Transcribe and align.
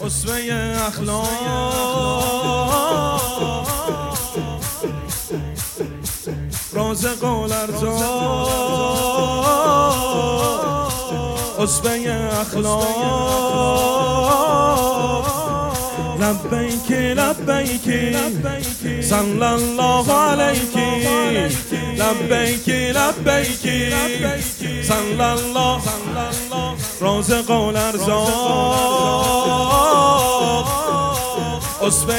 اسوه 0.00 0.38
اخلاق 0.88 1.28
راز 6.72 7.06
قول 7.06 7.52
ارزا 7.52 7.96
اسوه 11.58 12.30
اخلاق 12.40 13.93
لبیک 16.24 16.90
لبیک. 16.90 17.88
صلی 19.04 19.42
الله 19.42 20.12
علیک. 20.12 20.76
لبیک 21.98 22.68
لبیک. 22.68 23.64
صلی 24.84 25.20
الله 25.20 25.80
راز 27.00 27.32
قول 27.32 27.76
ارزا 27.76 28.24
اسوه 31.80 32.14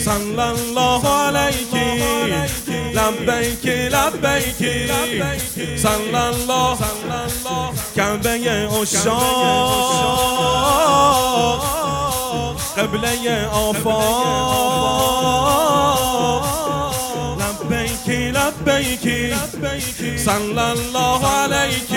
صلی 0.00 0.40
الله 0.40 1.08
علیک. 1.08 1.74
لبیک 2.94 3.66
لبیک 3.92 4.56
صلی 5.78 6.16
الله 6.16 6.76
کعبه 7.96 8.68
اشاق 8.82 10.42
قبله 12.76 13.48
آفاق 13.52 15.61
لبیک 19.06 20.18
صلی 20.18 20.58
الله 20.58 21.26
علیک 21.26 21.92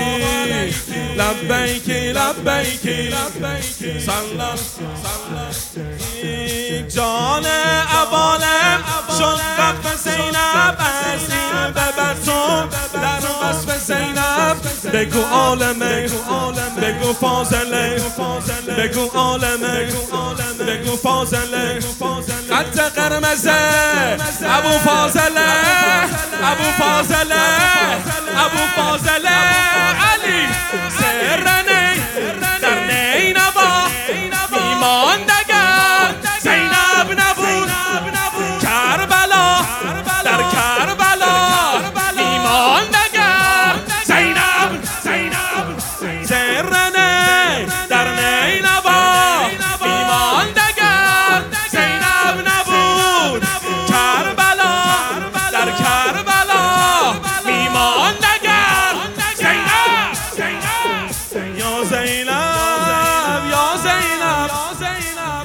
لبیک 1.17 1.89
لبیک 1.89 2.85
صلی 4.05 4.41
جان 6.95 7.45
عوالم 7.45 8.83
شد 9.17 9.39
وقف 9.59 10.03
زینب 10.03 10.77
بگو 14.93 15.21
عالمه. 15.21 16.07
بگو 16.81 17.13
فاضله. 17.13 18.01
بگو 18.77 19.09
عالمه. 19.17 19.87
بگو 20.67 20.95
فاضله. 20.97 21.79
خط 22.49 22.79
قرمزه. 22.79 23.59
ابو 24.57 24.69
فاضله. 24.85 25.49
ابو 26.43 26.63
فاضله. 26.79 27.45
ابو 28.45 28.63
فاضله. 28.75 29.54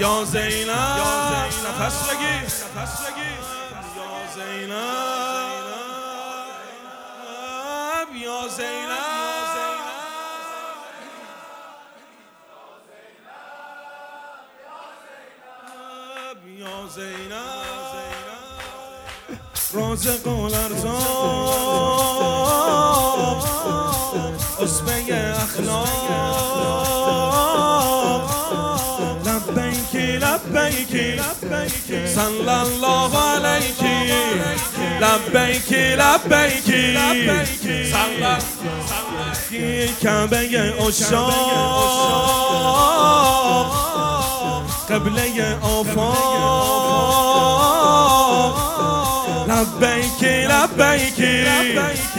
یا 0.00 0.25
زینب 0.25 0.71
نفس 0.71 2.11
بگیر 2.11 2.44
نفس 2.44 3.00
بگیر 3.00 3.41
یا 8.25 8.49
زینب. 8.49 9.00
یا 16.59 16.87
زینب. 16.87 17.50
راز 19.72 20.06
قول 20.09 20.55
ارزا 20.55 20.99
اسمه 24.61 25.34
اخلاق. 25.43 26.19
لبیک 30.48 30.94
لبیک 30.94 32.08
صلی 32.08 32.48
الله 32.48 33.18
علیک 33.18 33.82
لبیک 35.00 35.72
لبیک 35.98 36.64
صلی 37.92 38.24
کعبه 40.02 40.74
اشاق 40.86 41.30
قبله 44.88 45.58
آفاق 45.62 46.10
لبیک 49.48 50.22
لبیک 50.24 51.20
لبیک 51.20 52.16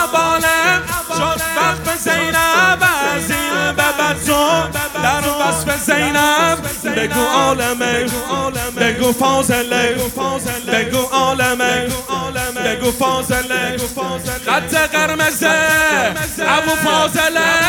عبالم 0.04 0.82
شد 1.18 1.42
وقف 1.58 1.98
زینب 2.04 2.84
عزیز. 3.16 3.74
ببر 3.74 4.16
تو 4.28 4.64
در 5.04 5.24
وصف 5.30 5.86
زینب. 5.86 6.74
بگو 6.96 7.22
عالمه 7.22 8.06
بگو 8.78 9.14
فاضله 9.14 9.96
بگو 10.68 11.02
عالمه 11.12 11.88
بگو 12.66 12.92
فاضله 12.92 13.78
خط 14.46 14.76
قرمزه 14.76 15.56
ابو 16.40 16.76
فاضله 16.76 17.63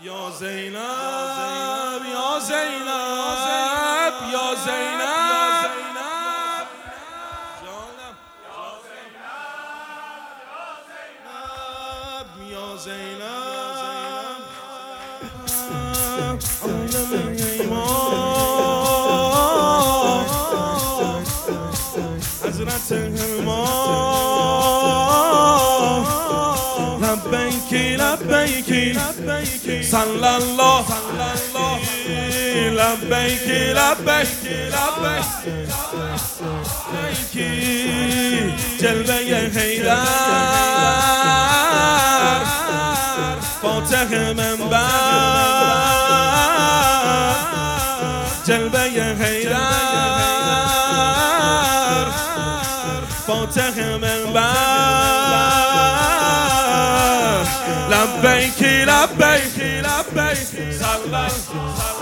زینب 0.00 0.06
یا 0.06 0.30
زینب 0.30 2.02
یا 2.12 2.40
زینب 2.40 4.14
یا 4.32 4.54
زینب 4.64 5.70
جانم 7.62 8.16
یا 12.50 12.76
زینب 12.76 13.20
عالم 16.62 17.12
ایمان 23.12 23.79
لبیک 27.26 28.70
لبیک. 28.70 29.84
صلی 29.84 30.26
الله 30.26 30.84
لبیک 32.70 33.48
لبیک 33.48 34.46
لبیک. 34.74 35.40
جلوه 38.80 39.16
حیدر. 39.56 40.04
فاتح 43.62 44.10
منبر. 44.36 44.80
جلوه 48.46 49.16
حیدر. 49.22 49.56
فاتح 53.26 53.76
منبر. 54.00 54.69
لبیکی 57.90 58.84
لبیکی 58.84 59.82
سلام 60.78 61.30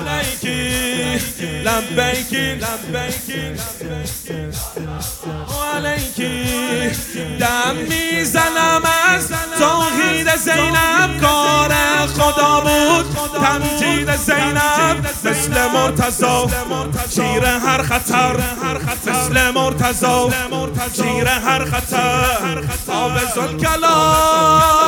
علیکی 0.09 0.59
لبیکی 1.65 2.55
لبیکی 2.55 3.43
علیکی 5.75 6.45
دم 7.41 7.77
می‌زنم 7.89 8.83
از 9.09 9.29
توحید 9.59 10.37
زینب. 10.37 11.21
کار 11.21 11.73
خدا 12.07 12.61
بود. 12.61 13.07
تمجید 13.41 14.17
زینب. 14.17 15.07
مثل 15.25 15.67
مرتزا 15.67 16.51
شیر 17.15 17.45
هر 17.45 17.83
خطر. 17.83 18.37
مثل 19.07 19.51
مرتزا 19.51 20.31
شیر 20.97 21.29
هر 21.29 21.65
خطر. 21.65 22.65
آب 22.89 23.13
زلکلا 23.35 24.88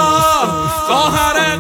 خواهر 0.91 1.57